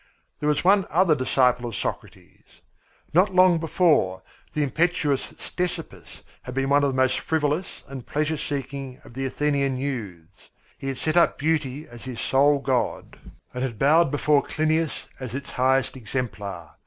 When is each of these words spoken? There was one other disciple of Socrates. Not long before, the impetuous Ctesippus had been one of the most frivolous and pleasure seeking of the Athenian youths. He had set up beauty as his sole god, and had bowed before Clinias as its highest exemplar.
There 0.39 0.49
was 0.49 0.63
one 0.63 0.87
other 0.89 1.13
disciple 1.13 1.67
of 1.67 1.75
Socrates. 1.75 2.61
Not 3.13 3.35
long 3.35 3.59
before, 3.59 4.23
the 4.55 4.63
impetuous 4.63 5.31
Ctesippus 5.33 6.23
had 6.41 6.55
been 6.55 6.69
one 6.69 6.81
of 6.83 6.89
the 6.89 6.95
most 6.95 7.19
frivolous 7.19 7.83
and 7.87 8.03
pleasure 8.07 8.35
seeking 8.37 8.99
of 9.05 9.13
the 9.13 9.27
Athenian 9.27 9.77
youths. 9.77 10.49
He 10.79 10.87
had 10.87 10.97
set 10.97 11.17
up 11.17 11.37
beauty 11.37 11.87
as 11.87 12.05
his 12.05 12.19
sole 12.19 12.57
god, 12.61 13.19
and 13.53 13.61
had 13.61 13.77
bowed 13.77 14.09
before 14.09 14.41
Clinias 14.41 15.05
as 15.19 15.35
its 15.35 15.51
highest 15.51 15.95
exemplar. 15.95 16.71